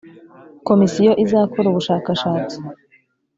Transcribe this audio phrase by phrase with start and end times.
[0.67, 2.57] komisiyo izakora ubushakashatsi